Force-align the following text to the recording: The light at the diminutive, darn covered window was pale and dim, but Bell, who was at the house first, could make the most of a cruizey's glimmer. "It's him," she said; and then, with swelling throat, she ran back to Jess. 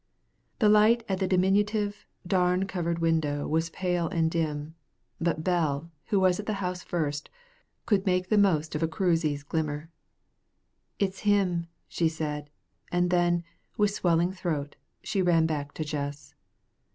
The 0.57 0.67
light 0.67 1.03
at 1.07 1.19
the 1.19 1.27
diminutive, 1.27 2.07
darn 2.25 2.65
covered 2.65 2.97
window 2.97 3.47
was 3.47 3.69
pale 3.69 4.07
and 4.07 4.31
dim, 4.31 4.73
but 5.19 5.43
Bell, 5.43 5.91
who 6.07 6.19
was 6.19 6.39
at 6.39 6.47
the 6.47 6.55
house 6.57 6.81
first, 6.81 7.29
could 7.85 8.03
make 8.07 8.29
the 8.29 8.37
most 8.39 8.73
of 8.73 8.81
a 8.81 8.87
cruizey's 8.87 9.43
glimmer. 9.43 9.91
"It's 10.97 11.19
him," 11.19 11.67
she 11.87 12.09
said; 12.09 12.49
and 12.91 13.11
then, 13.11 13.43
with 13.77 13.91
swelling 13.91 14.31
throat, 14.31 14.75
she 15.03 15.21
ran 15.21 15.45
back 15.45 15.71
to 15.75 15.83
Jess. 15.85 16.33